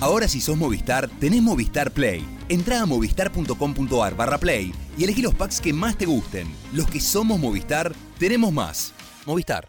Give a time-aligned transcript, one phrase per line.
[0.00, 2.26] Ahora si sos Movistar, tenés Movistar Play.
[2.48, 6.46] Entrá a movistar.com.ar barra play y elegí los packs que más te gusten.
[6.72, 8.92] Los que somos Movistar, tenemos más.
[9.26, 9.68] Movistar.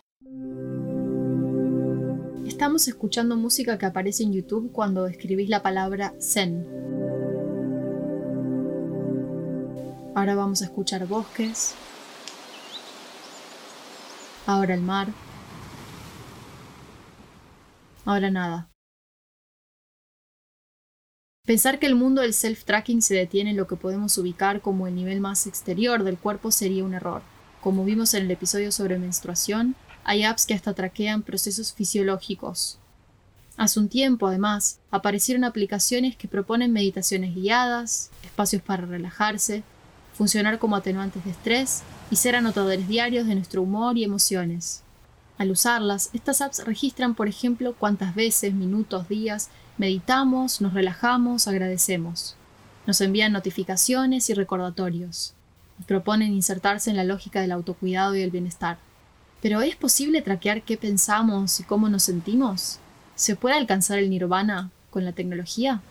[2.46, 6.66] Estamos escuchando música que aparece en YouTube cuando escribís la palabra Zen.
[10.16, 11.76] Ahora vamos a escuchar bosques.
[14.46, 15.08] Ahora el mar.
[18.06, 18.75] Ahora nada.
[21.46, 24.96] Pensar que el mundo del self-tracking se detiene en lo que podemos ubicar como el
[24.96, 27.22] nivel más exterior del cuerpo sería un error.
[27.62, 32.80] Como vimos en el episodio sobre menstruación, hay apps que hasta traquean procesos fisiológicos.
[33.58, 39.64] Hace un tiempo, además, aparecieron aplicaciones que proponen meditaciones guiadas, espacios para relajarse,
[40.16, 44.82] funcionar como atenuantes de estrés y ser anotadores diarios de nuestro humor y emociones.
[45.38, 52.38] Al usarlas, estas apps registran, por ejemplo, cuántas veces, minutos, días Meditamos, nos relajamos, agradecemos.
[52.88, 55.34] Nos envían notificaciones y recordatorios.
[55.78, 58.78] Nos proponen insertarse en la lógica del autocuidado y el bienestar.
[59.42, 62.80] Pero ¿es posible traquear qué pensamos y cómo nos sentimos?
[63.16, 65.82] ¿Se puede alcanzar el nirvana con la tecnología?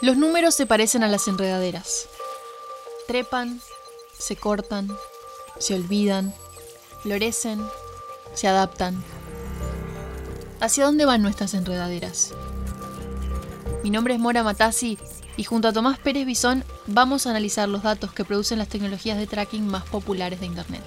[0.00, 2.08] Los números se parecen a las enredaderas.
[3.06, 3.60] Trepan,
[4.18, 4.88] se cortan,
[5.58, 6.32] se olvidan,
[7.02, 7.60] florecen,
[8.34, 9.02] se adaptan.
[10.60, 12.32] ¿Hacia dónde van nuestras enredaderas?
[13.82, 14.98] Mi nombre es Mora Matassi
[15.36, 19.18] y junto a Tomás Pérez Bisón vamos a analizar los datos que producen las tecnologías
[19.18, 20.82] de tracking más populares de Internet.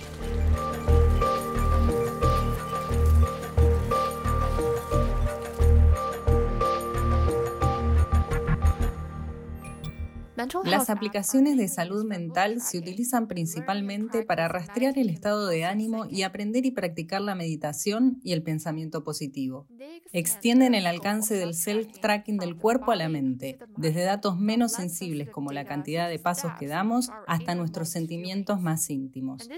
[10.66, 16.22] Las aplicaciones de salud mental se utilizan principalmente para rastrear el estado de ánimo y
[16.22, 19.68] aprender y practicar la meditación y el pensamiento positivo.
[20.14, 25.52] Extienden el alcance del self-tracking del cuerpo a la mente, desde datos menos sensibles como
[25.52, 29.50] la cantidad de pasos que damos hasta nuestros sentimientos más íntimos.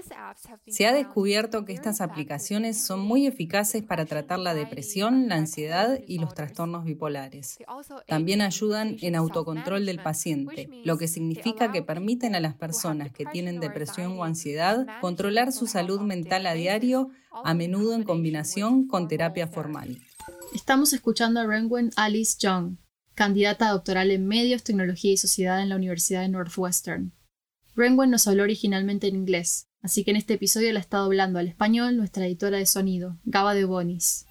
[0.66, 6.00] Se ha descubierto que estas aplicaciones son muy eficaces para tratar la depresión, la ansiedad
[6.06, 7.58] y los trastornos bipolares.
[8.06, 13.26] También ayudan en autocontrol del paciente, lo que significa que permiten a las personas que
[13.26, 17.10] tienen depresión o ansiedad controlar su salud mental a diario,
[17.44, 19.98] a menudo en combinación con terapia formal.
[20.54, 22.76] Estamos escuchando a Renwen Alice Young,
[23.14, 27.12] candidata doctoral en Medios, Tecnología y Sociedad en la Universidad de Northwestern.
[27.76, 31.48] Renwen nos habló originalmente en inglés, así que en este episodio la está doblando al
[31.48, 34.26] español nuestra editora de sonido, Gaba de Bonis.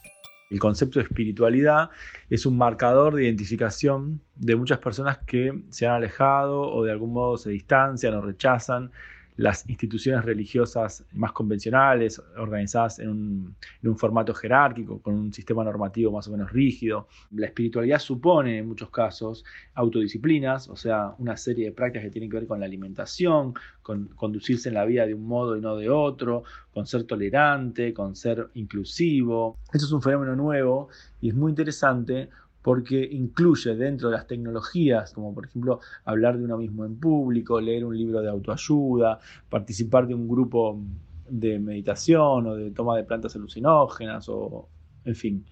[0.50, 1.92] El concepto de espiritualidad
[2.30, 7.14] es un marcador de identificación de muchas personas que se han alejado o de algún
[7.14, 8.92] modo se distancian o rechazan
[9.40, 16.28] las instituciones religiosas más convencionales, organizadas en un, formato jerárquico, con un sistema normativo más
[16.28, 17.08] o menos rígido.
[17.32, 19.46] La espiritualidad supone, en muchos casos,
[19.76, 24.08] autodisciplinas, o sea, una serie de prácticas que tienen que ver con la alimentación, con
[24.10, 28.18] conducirse en la vida de un modo y no de otro, con ser tolerante, con
[28.18, 29.58] ser inclusivo.
[29.72, 30.90] Eso es un fenómeno nuevo
[31.22, 32.28] y es muy interesante
[32.70, 37.60] porque incluye dentro de las tecnologías, como por ejemplo hablar de uno mismo en público,
[37.60, 39.18] leer un libro de autoayuda,
[39.50, 40.80] participar de un grupo
[41.28, 44.70] de meditación o de toma de plantas alucinógenas o,
[45.04, 45.46] en fin,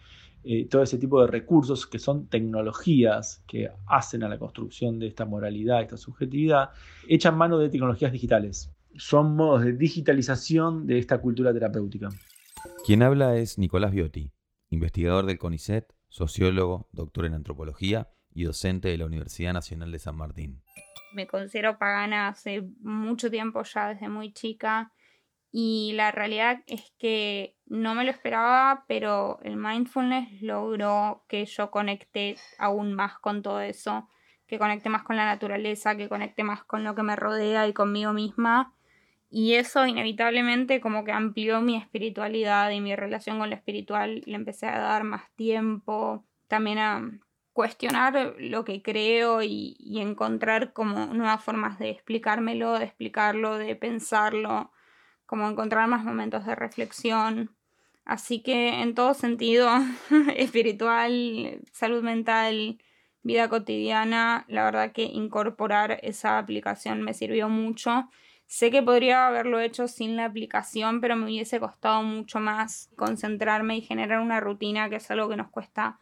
[0.44, 5.08] eh, todo ese tipo de recursos que son tecnologías que hacen a la construcción de
[5.08, 6.70] esta moralidad, esta subjetividad,
[7.08, 8.72] echan mano de tecnologías digitales.
[8.96, 12.10] Son modos de digitalización de esta cultura terapéutica.
[12.86, 14.30] Quien habla es Nicolás Biotti,
[14.70, 20.16] investigador del CONICET sociólogo, doctor en antropología y docente de la Universidad Nacional de San
[20.16, 20.62] Martín.
[21.14, 24.92] Me considero pagana hace mucho tiempo ya, desde muy chica,
[25.52, 31.72] y la realidad es que no me lo esperaba, pero el mindfulness logró que yo
[31.72, 34.08] conecte aún más con todo eso,
[34.46, 37.74] que conecte más con la naturaleza, que conecte más con lo que me rodea y
[37.74, 38.77] conmigo misma.
[39.30, 44.22] Y eso inevitablemente como que amplió mi espiritualidad y mi relación con lo espiritual.
[44.26, 47.20] Le empecé a dar más tiempo, también a
[47.58, 54.72] cuestionar lo que creo y, encontrar como nuevas formas de explicármelo, de explicarlo, de pensarlo,
[55.26, 57.56] como encontrar más momentos de reflexión.
[58.06, 59.70] Así que en todo sentido,
[60.38, 62.78] espiritual, salud mental,
[63.24, 68.08] vida cotidiana, la verdad que incorporar esa aplicación me sirvió mucho
[68.48, 73.78] Sé que podría haberlo hecho sin la aplicación, pero me hubiese costado mucho más concentrarme
[73.78, 76.00] y generar una rutina, que es algo que nos cuesta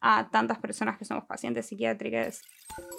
[0.00, 2.42] a tantas personas que somos pacientes psiquiátricas.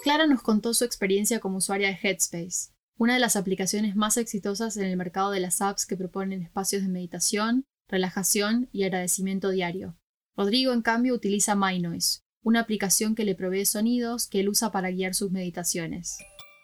[0.02, 2.72] Clara nos contó su experiencia como usuaria de Headspace.
[2.96, 6.82] una de las aplicaciones más exitosas en el mercado de las apps que proponen espacios
[6.82, 9.96] de meditación, relajación y agradecimiento diario.
[10.36, 14.90] Rodrigo, en cambio, utiliza MyNoise, una aplicación que le provee sonidos que él usa para
[14.90, 16.18] guiar sus meditaciones.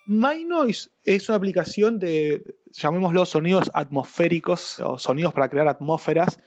[0.06, 6.40] MyNoise es una aplicación de, llamémoslo, sonidos atmosféricos o sonidos para crear atmósferas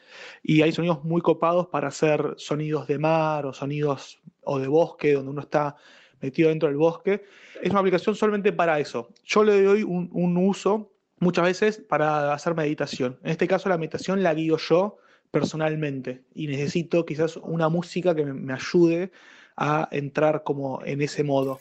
[0.44, 5.14] y hay sonidos muy copados para hacer sonidos de mar o sonidos o de bosque,
[5.14, 5.76] donde uno está
[6.22, 7.24] metido dentro del bosque.
[7.62, 9.10] Es una aplicación solamente para eso.
[9.24, 13.20] Yo le doy un, un uso muchas veces para hacer meditación.
[13.24, 14.98] En este caso la meditación la guío yo
[15.32, 19.12] personalmente y necesito quizás una música que me, ayude
[19.56, 21.60] a entrar como en ese modo.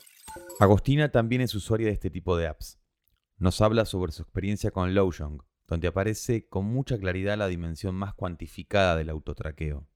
[0.59, 2.79] Agostina también es usuaria de este tipo de apps.
[3.39, 8.15] Nos habla sobre su experiencia con Lowjong, donde aparece con mucha claridad la dimensión más
[8.15, 9.87] cuantificada del autotraqueo.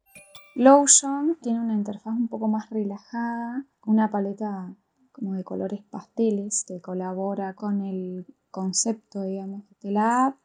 [0.56, 4.74] Lowjong tiene una interfaz un poco más relajada, una paleta
[5.12, 10.36] como de colores pasteles que colabora con el concepto, digamos, de la app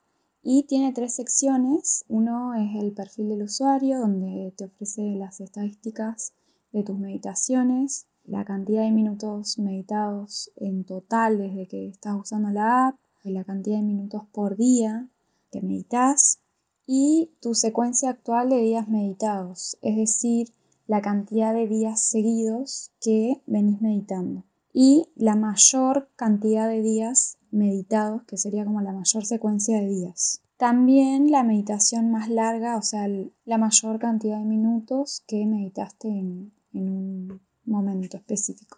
[0.42, 2.06] y tiene tres secciones.
[2.08, 6.34] Uno es el perfil del usuario, donde te ofrece las estadísticas
[6.72, 12.88] de tus meditaciones, la cantidad de minutos meditados en total desde que estás usando la
[12.88, 15.08] app, la cantidad de minutos por día
[15.52, 16.40] que meditas
[16.86, 20.54] y tu secuencia actual de días meditados, es decir,
[20.88, 28.24] la cantidad de días seguidos que venís meditando y la mayor cantidad de días meditados,
[28.24, 30.42] que sería como la mayor secuencia de días.
[30.58, 33.08] También la meditación más larga, o sea,
[33.46, 38.78] la mayor cantidad de minutos que meditaste en, un momento específico.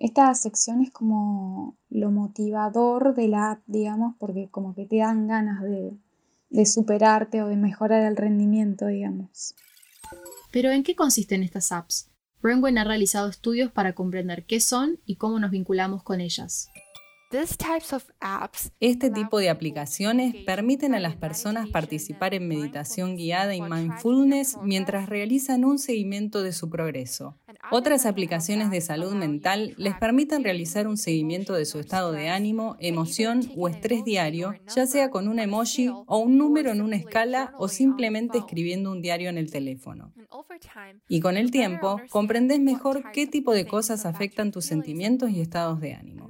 [0.00, 5.26] Esta sección es como lo motivador de la app, digamos, porque como que te dan
[5.26, 5.92] ganas de,
[6.50, 9.54] de superarte o de mejorar el rendimiento, digamos.
[10.50, 12.10] Pero ¿en qué consisten estas apps?
[12.42, 16.70] Brenwen ha realizado estudios para comprender qué son y cómo nos vinculamos con ellas.
[18.80, 25.08] Este tipo de aplicaciones permiten a las personas participar en meditación guiada y mindfulness mientras
[25.08, 27.38] realizan un seguimiento de su progreso.
[27.70, 32.76] Otras aplicaciones de salud mental les permiten realizar un seguimiento de su estado de ánimo,
[32.80, 37.54] emoción o estrés diario, ya sea con un emoji o un número en una escala
[37.58, 40.12] o simplemente escribiendo un diario en el teléfono.
[41.08, 45.80] Y con el tiempo, comprendes mejor qué tipo de cosas afectan tus sentimientos y estados
[45.80, 46.28] de ánimo.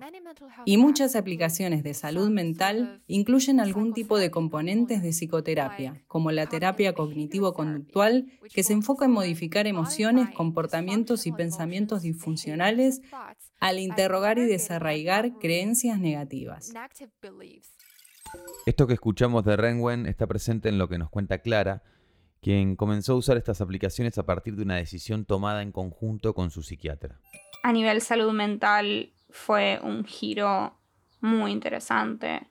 [0.64, 6.46] Y muchas aplicaciones de salud mental incluyen algún tipo de componentes de psicoterapia, como la
[6.46, 13.00] terapia cognitivo-conductual, que se enfoca en modificar emociones, comportamientos y pensamientos disfuncionales
[13.60, 16.72] al interrogar y desarraigar creencias negativas.
[18.66, 21.82] Esto que escuchamos de Renwen está presente en lo que nos cuenta Clara,
[22.40, 26.50] quien comenzó a usar estas aplicaciones a partir de una decisión tomada en conjunto con
[26.50, 27.20] su psiquiatra.
[27.62, 30.78] A nivel salud mental fue un giro
[31.20, 32.48] muy interesante.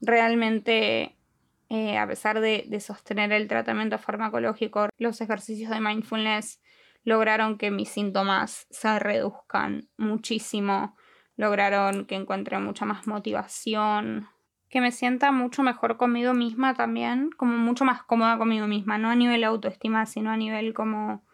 [0.00, 1.16] Realmente,
[1.68, 6.60] eh, a pesar de, de sostener el tratamiento farmacológico, los ejercicios de mindfulness
[7.04, 10.96] lograron que mis síntomas se reduzcan muchísimo,
[11.36, 14.28] lograron que encuentre mucha más motivación,
[14.68, 19.10] que me sienta mucho mejor conmigo misma también, como mucho más cómoda conmigo misma, no
[19.10, 21.24] a nivel autoestima, sino a nivel como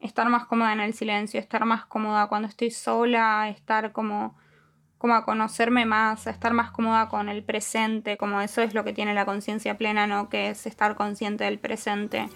[0.00, 4.34] estar más cómoda en el silencio, estar más cómoda cuando estoy sola, estar como
[5.00, 8.92] como a conocerme más, estar más cómoda con el presente, como eso es lo que
[8.92, 10.28] tiene la conciencia plena, ¿no?
[10.28, 12.28] Que es estar consciente del presente.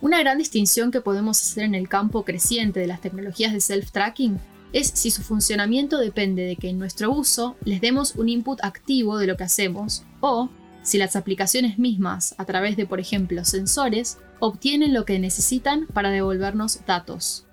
[0.00, 4.40] Una gran distinción que podemos hacer en el campo creciente de las tecnologías de self-tracking
[4.72, 9.18] es si su funcionamiento depende de que en nuestro uso les demos un input activo
[9.18, 10.48] de lo que hacemos o
[10.82, 16.10] si las aplicaciones mismas, a través de por ejemplo sensores, obtienen lo que necesitan para
[16.10, 17.46] devolvernos datos.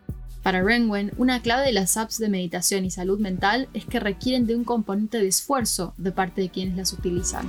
[0.43, 4.47] Para Renwen, una clave de las apps de meditación y salud mental es que requieren
[4.47, 7.45] de un componente de esfuerzo de parte de quienes las utilizan.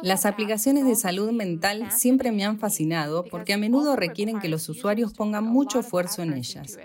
[0.00, 4.68] Las aplicaciones de salud mental siempre me han fascinado porque a menudo requieren que los
[4.68, 6.78] usuarios pongan mucho esfuerzo en ellas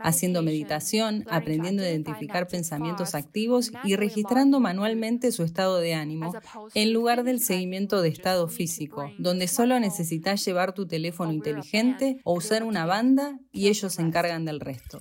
[0.00, 6.32] haciendo meditación, aprendiendo a identificar pensamientos activos y registrando manualmente su estado de ánimo,
[6.74, 12.34] en lugar del seguimiento de estado físico, donde solo necesitas llevar tu teléfono inteligente o
[12.34, 15.00] usar una banda y ellos se encargan del resto.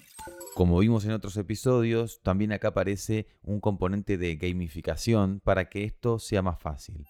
[0.55, 6.19] Como vimos en otros episodios, también acá aparece un componente de gamificación para que esto
[6.19, 7.07] sea más fácil.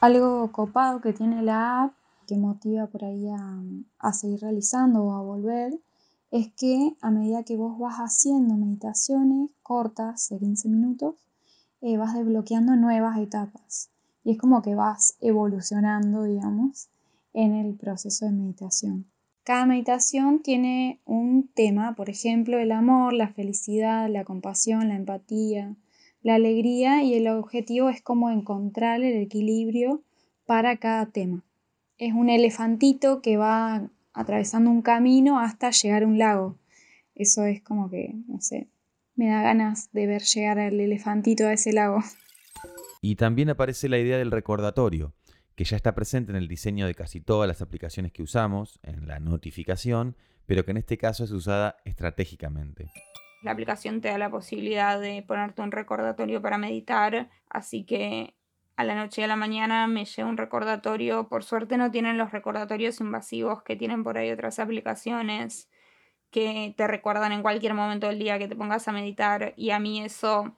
[0.00, 1.92] Algo copado que tiene la app
[2.26, 3.26] que motiva por ahí
[3.98, 5.78] a, seguir realizando o a volver
[6.30, 11.14] es que a medida que vos vas haciendo meditaciones cortas de 15 minutos,
[11.82, 13.90] eh, vas desbloqueando nuevas etapas.
[14.24, 16.88] Y es como que vas evolucionando, digamos,
[17.34, 19.06] en el proceso de meditación.
[19.48, 25.74] Cada meditación tiene un tema, por ejemplo, el amor, la felicidad, la compasión, la empatía,
[26.20, 30.02] la alegría y el objetivo es como encontrar el equilibrio
[30.44, 31.46] para cada tema.
[31.96, 36.58] Es un elefantito que va atravesando un camino hasta llegar a un lago.
[37.14, 38.68] Eso es como que, no sé,
[39.14, 42.00] me da ganas de ver llegar al elefantito a ese lago.
[43.00, 45.14] Y también aparece la idea del recordatorio,
[45.58, 49.08] que ya está presente en el diseño de casi todas las aplicaciones que usamos, en
[49.08, 50.14] la notificación,
[50.46, 52.92] pero que en este caso es usada estratégicamente.
[53.42, 58.36] La aplicación te da la posibilidad de ponerte un recordatorio para meditar, así que
[58.76, 61.28] a la noche y a la mañana me llega un recordatorio.
[61.28, 65.68] Por suerte no tienen los recordatorios invasivos que tienen por ahí otras aplicaciones
[66.30, 69.80] que te recuerdan en cualquier momento del día que te pongas a meditar y a
[69.80, 70.54] mí eso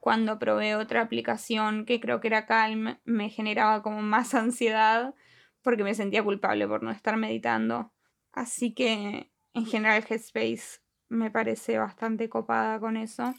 [0.00, 5.14] cuando probé otra aplicación que creo que era Calm, me generaba como más ansiedad
[5.62, 7.92] porque me sentía culpable por no estar meditando.
[8.32, 13.34] Así que en general Headspace me parece bastante copada con eso.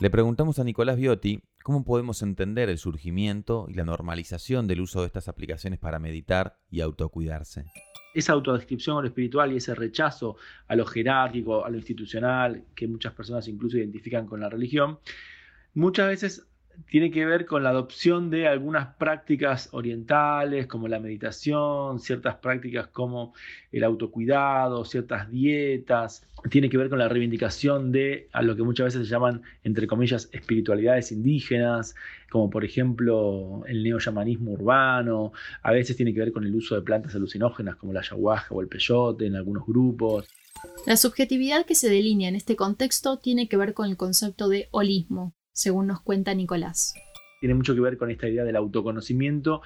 [0.00, 5.00] Le preguntamos a Nicolás Biotti cómo podemos entender el surgimiento y la normalización del uso
[5.00, 7.64] de estas aplicaciones para meditar y autocuidarse.
[8.14, 10.36] Esa autodescripción a lo espiritual y ese rechazo
[10.68, 15.00] a lo jerárquico, a lo institucional, que muchas personas incluso identifican con la religión,
[15.76, 16.46] muchas veces
[16.90, 22.88] tiene que ver con la adopción de algunas prácticas orientales como la meditación, ciertas prácticas
[22.88, 23.34] como
[23.72, 28.86] el autocuidado, ciertas dietas, tiene que ver con la reivindicación de a lo que muchas
[28.86, 31.94] veces se llaman, entre comillas, espiritualidades indígenas,
[32.30, 36.82] como por ejemplo el neoyamanismo urbano, a veces tiene que ver con el uso de
[36.82, 40.28] plantas alucinógenas como la ayahuasca o el peyote en algunos grupos.
[40.86, 44.68] La subjetividad que se delinea en este contexto tiene que ver con el concepto de
[44.70, 46.94] holismo, según nos cuenta Nicolás.
[47.40, 49.62] Tiene mucho que ver con esta idea del autoconocimiento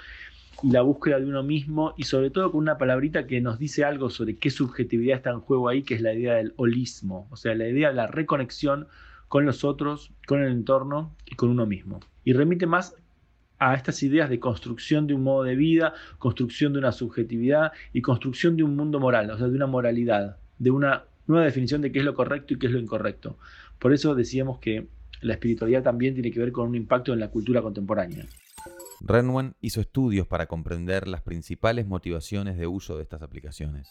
[0.62, 3.84] y la búsqueda de uno mismo y sobre todo con una palabrita que nos dice
[3.84, 7.36] algo sobre qué subjetividad está en juego ahí, que es la idea del holismo, o
[7.36, 8.86] sea, la idea de la reconexión
[9.26, 11.98] con los otros, con el entorno y con uno mismo.
[12.24, 12.94] Y remite más
[13.58, 18.00] a estas ideas de construcción de un modo de vida, construcción de una subjetividad y
[18.00, 21.90] construcción de un mundo moral, o sea, de una moralidad, de una nueva definición de
[21.90, 23.36] qué es lo correcto y qué es lo incorrecto.
[23.80, 24.86] Por eso decíamos que
[25.20, 28.26] la espiritualidad también tiene que ver con un impacto en la cultura contemporánea.
[29.00, 33.90] Renwen hizo estudios para comprender las principales motivaciones de uso de estas aplicaciones.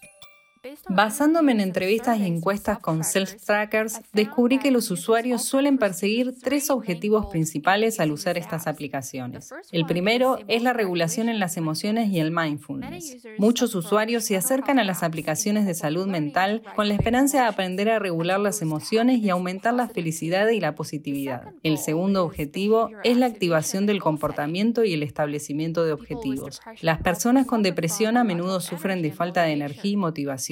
[0.90, 7.28] Basándome en entrevistas y encuestas con self-trackers, descubrí que los usuarios suelen perseguir tres objetivos
[7.28, 9.54] principales al usar estas aplicaciones.
[9.72, 13.26] El primero es la regulación en las emociones y el mindfulness.
[13.38, 17.90] Muchos usuarios se acercan a las aplicaciones de salud mental con la esperanza de aprender
[17.90, 21.54] a regular las emociones y aumentar la felicidad y la positividad.
[21.64, 26.60] El segundo objetivo es la activación del comportamiento y el establecimiento de objetivos.
[26.82, 30.49] Las personas con depresión a menudo sufren de falta de energía y motivación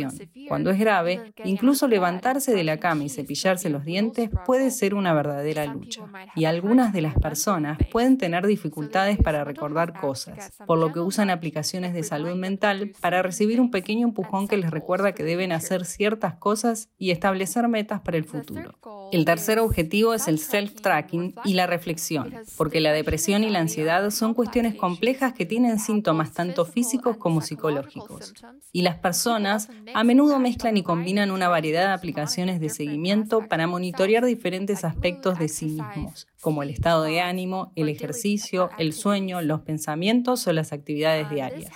[0.48, 5.14] cuando es grave, incluso levantarse de la cama y cepillarse los dientes puede ser una
[5.14, 6.04] verdadera lucha.
[6.36, 11.30] Y algunas de las personas pueden tener dificultades para recordar cosas, por lo que usan
[11.30, 15.86] aplicaciones de salud mental para recibir un pequeño empujón que les recuerda que deben hacer
[15.86, 18.76] ciertas cosas y establecer metas para el futuro.
[19.12, 24.10] El tercer objetivo es el self-tracking y la reflexión, porque la depresión y la ansiedad
[24.10, 28.34] son cuestiones complejas que tienen síntomas tanto físicos como psicológicos.
[28.72, 33.68] Y las personas a menudo mezclan y combinan una variedad de aplicaciones de seguimiento para
[33.68, 39.42] monitorear diferentes aspectos de sí mismos, como el estado de ánimo, el ejercicio, el sueño,
[39.42, 41.72] los pensamientos o las actividades diarias.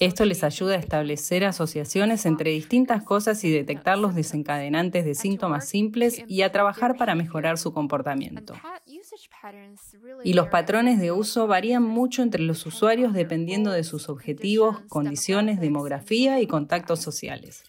[0.00, 5.68] Esto les ayuda a establecer asociaciones entre distintas cosas y detectar los desencadenantes de síntomas
[5.68, 8.54] simples y a trabajar para mejorar su comportamiento.
[10.24, 15.60] Y los patrones de uso varían mucho entre los usuarios dependiendo de sus objetivos, condiciones,
[15.60, 17.64] demografía y contactos sociales.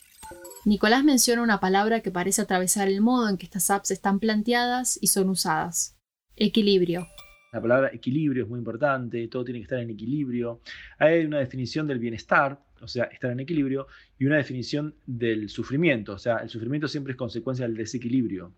[0.65, 4.97] Nicolás menciona una palabra que parece atravesar el modo en que estas apps están planteadas
[4.99, 5.95] y son usadas.
[6.35, 7.07] Equilibrio.
[7.53, 10.61] La palabra equilibrio es muy importante, todo tiene que estar en equilibrio.
[10.97, 16.13] Hay una definición del bienestar, o sea, estar en equilibrio, y una definición del sufrimiento,
[16.13, 18.51] o sea, el sufrimiento siempre es consecuencia del desequilibrio.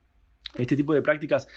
[0.56, 1.48] Este tipo de prácticas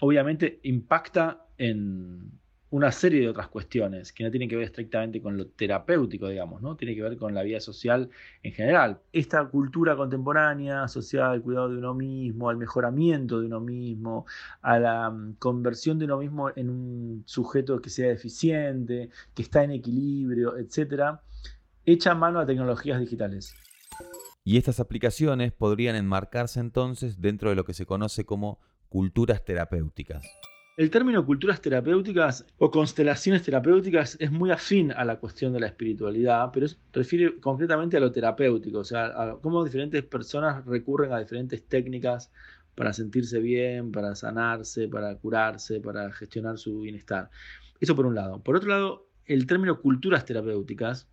[0.00, 2.40] obviamente impacta en
[2.70, 6.62] una serie de otras cuestiones que no tienen que ver estrictamente con lo terapéutico, digamos,
[6.62, 6.76] ¿no?
[6.76, 8.08] Tiene que ver con la vida social
[8.44, 9.00] en general.
[9.12, 14.24] Esta cultura contemporánea asociada al cuidado de uno mismo, al mejoramiento de uno mismo,
[14.62, 19.64] a la mm, conversión de uno mismo en un sujeto que sea eficiente, que está
[19.64, 21.22] en equilibrio, etcétera,
[21.84, 23.52] echa mano a tecnologías digitales.
[24.44, 30.22] Y estas aplicaciones podrían enmarcarse entonces dentro de lo que se conoce como culturas terapéuticas.
[30.76, 35.66] El término culturas terapéuticas o constelaciones terapéuticas es muy afín a la cuestión de la
[35.66, 41.18] espiritualidad, pero refiere concretamente a lo terapéutico, o sea, a cómo diferentes personas recurren a
[41.18, 42.32] diferentes técnicas
[42.74, 47.30] para sentirse bien, para sanarse, para curarse, para gestionar su bienestar.
[47.78, 48.42] Eso por un lado.
[48.42, 51.08] Por otro lado, el término culturas terapéuticas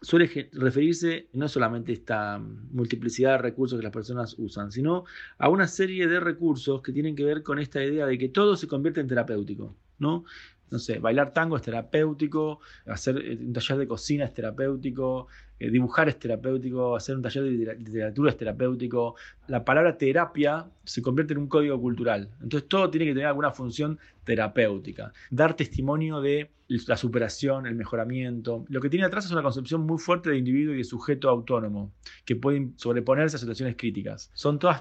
[0.00, 5.04] suele referirse no solamente a esta multiplicidad de recursos que las personas usan, sino
[5.38, 8.56] a una serie de recursos que tienen que ver con esta idea de que todo
[8.56, 10.24] se convierte en terapéutico, ¿no?
[10.70, 15.70] No sé, bailar tango es terapéutico, hacer eh, un taller de cocina es terapéutico, eh,
[15.70, 19.16] dibujar es terapéutico, hacer un taller de literatura es terapéutico.
[19.46, 22.28] La palabra terapia se convierte en un código cultural.
[22.42, 25.12] Entonces todo tiene que tener alguna función terapéutica.
[25.30, 28.64] Dar testimonio de la superación, el mejoramiento.
[28.68, 31.92] Lo que tiene atrás es una concepción muy fuerte de individuo y de sujeto autónomo,
[32.24, 34.30] que pueden sobreponerse a situaciones críticas.
[34.34, 34.80] Son todas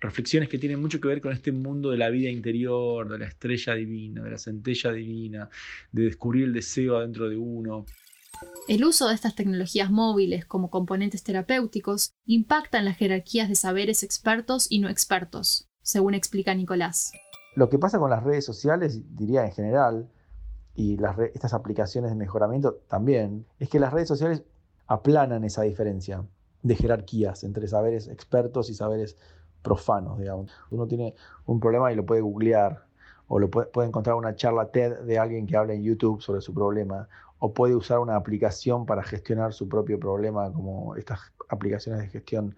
[0.00, 3.26] reflexiones que tienen mucho que ver con este mundo de la vida interior, de la
[3.26, 5.48] estrella divina, de la centella divina,
[5.92, 7.86] de descubrir el deseo adentro de uno.
[8.68, 14.02] El uso de estas tecnologías móviles como componentes terapéuticos impacta en las jerarquías de saberes
[14.02, 17.12] expertos y no expertos, según explica Nicolás.
[17.54, 20.10] Lo que pasa con las redes sociales, diría en general,
[20.74, 20.98] y
[21.32, 24.42] estas aplicaciones de mejoramiento también, es que las redes sociales
[24.86, 26.22] aplanan esa diferencia
[26.62, 29.16] de jerarquías entre saberes expertos y saberes
[29.66, 30.52] profanos, digamos.
[30.70, 32.86] Uno tiene un problema y lo puede googlear,
[33.26, 36.40] o lo puede, puede encontrar una charla TED de alguien que habla en YouTube sobre
[36.40, 37.08] su problema,
[37.40, 42.54] o puede usar una aplicación para gestionar su propio problema, como estas aplicaciones de gestión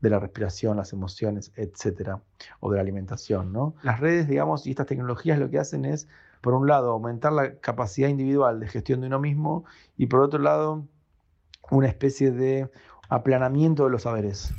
[0.00, 2.20] de la respiración, las emociones, etcétera,
[2.58, 3.52] o de la alimentación.
[3.52, 3.74] ¿no?
[3.82, 6.08] Las redes, digamos, y estas tecnologías lo que hacen es,
[6.40, 9.64] por un lado, aumentar la capacidad individual de gestión de uno mismo
[9.96, 10.84] y por otro lado,
[11.70, 12.68] una especie de
[13.08, 14.52] aplanamiento de los saberes.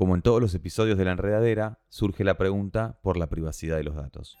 [0.00, 3.84] Como en todos los episodios de la enredadera, surge la pregunta por la privacidad de
[3.84, 4.38] los datos.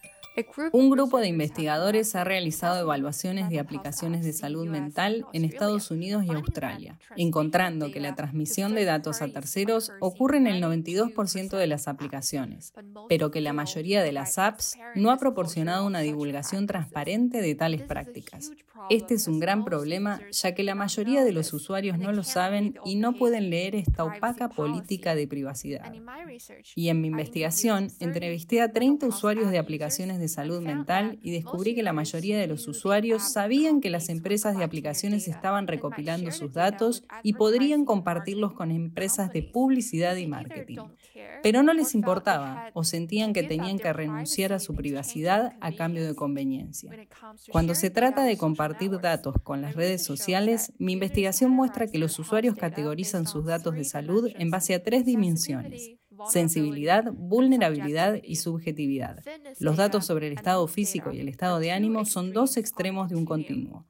[0.72, 6.24] Un grupo de investigadores ha realizado evaluaciones de aplicaciones de salud mental en Estados Unidos
[6.24, 11.66] y Australia, encontrando que la transmisión de datos a terceros ocurre en el 92% de
[11.66, 12.72] las aplicaciones,
[13.08, 17.82] pero que la mayoría de las apps no ha proporcionado una divulgación transparente de tales
[17.82, 18.52] prácticas.
[18.88, 22.78] Este es un gran problema ya que la mayoría de los usuarios no lo saben
[22.84, 25.92] y no pueden leer esta opaca política de privacidad.
[26.74, 27.39] Y en mi investigación
[28.00, 32.46] entrevisté a 30 usuarios de aplicaciones de salud mental y descubrí que la mayoría de
[32.46, 38.52] los usuarios sabían que las empresas de aplicaciones estaban recopilando sus datos y podrían compartirlos
[38.52, 40.78] con empresas de publicidad y marketing.
[41.42, 46.06] Pero no les importaba o sentían que tenían que renunciar a su privacidad a cambio
[46.06, 46.90] de conveniencia.
[47.50, 52.18] Cuando se trata de compartir datos con las redes sociales, mi investigación muestra que los
[52.18, 59.22] usuarios categorizan sus datos de salud en base a tres dimensiones sensibilidad, vulnerabilidad y subjetividad.
[59.58, 63.16] Los datos sobre el estado físico y el estado de ánimo son dos extremos de
[63.16, 63.86] un continuo.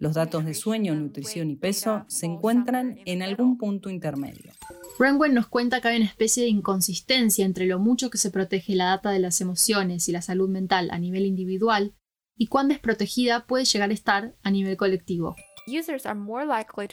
[0.00, 4.52] Los datos de sueño, nutrición y peso se encuentran en algún punto intermedio.
[4.98, 8.74] Renwen nos cuenta que hay una especie de inconsistencia entre lo mucho que se protege
[8.74, 11.94] la data de las emociones y la salud mental a nivel individual
[12.36, 15.36] y cuán desprotegida puede llegar a estar a nivel colectivo.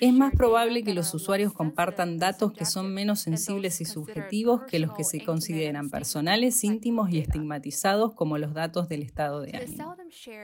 [0.06, 4.80] Es más probable que los usuarios compartan datos que son menos sensibles y subjetivos que
[4.80, 9.96] los que se consideran personales, íntimos y estigmatizados como los datos del estado de ánimo.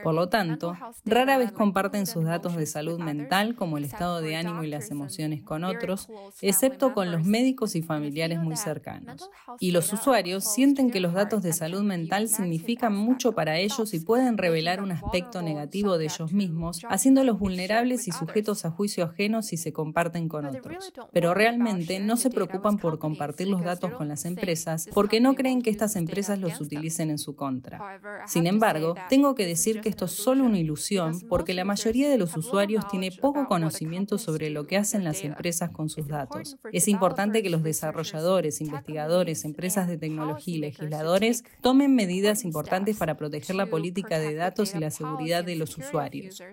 [0.04, 4.36] Por lo tanto, rara vez comparten sus datos de salud mental como el estado de
[4.36, 6.10] ánimo y las emociones con otros,
[6.42, 9.30] excepto con los médicos y familiares muy cercanos.
[9.60, 14.00] Y los usuarios sienten que los datos de salud mental significan mucho para ellos y
[14.00, 19.42] pueden revelar un aspecto negativo de ellos mismos, haciéndolos vulnerables y sujetos a juicio ajeno
[19.42, 20.94] si se comparten con otros.
[21.12, 25.64] Pero realmente no se preocupan por compartir los datos con las empresas porque no creen
[25.64, 28.00] que estas empresas los utilicen en su contra.
[28.28, 32.20] Sin embargo, tengo que decir que esto es solo una ilusión porque la mayoría de
[32.20, 36.58] los usuarios tiene poco conocimiento sobre lo que hacen las empresas con sus datos.
[36.72, 43.18] Es importante que los desarrolladores, investigadores, empresas de tecnología y legisladores tomen medidas importantes para
[43.18, 46.44] proteger la política de datos y la seguridad de los usuarios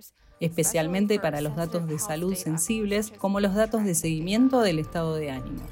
[0.40, 5.30] especialmente para los datos de salud sensibles como los datos de seguimiento del estado de
[5.30, 5.62] ánimo.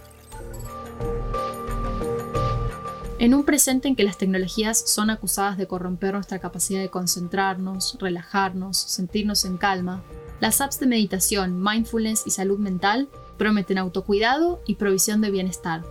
[3.19, 7.97] En un presente en que las tecnologías son acusadas de corromper nuestra capacidad de concentrarnos,
[7.99, 10.03] relajarnos, sentirnos en calma,
[10.39, 15.83] las apps de meditación, mindfulness y salud mental prometen autocuidado y provisión de bienestar,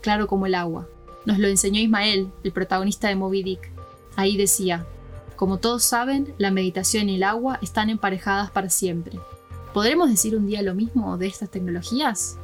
[0.00, 0.88] claro como el agua.
[1.26, 3.70] Nos lo enseñó Ismael, el protagonista de Moby Dick.
[4.16, 4.86] Ahí decía,
[5.42, 9.18] como todos saben, la meditación y el agua están emparejadas para siempre.
[9.74, 12.38] ¿Podremos decir un día lo mismo de estas tecnologías?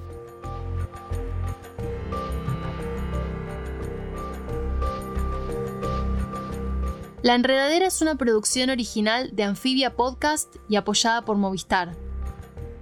[7.22, 11.94] La Enredadera es una producción original de Anfibia Podcast y apoyada por Movistar.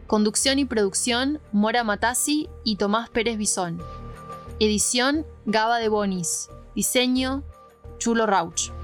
[0.07, 3.83] Conducción y producción, Mora Matasi y Tomás Pérez Bisón.
[4.61, 6.49] Edición, Gaba de Bonis.
[6.75, 7.43] Diseño,
[7.99, 8.76] Chulo Rauch.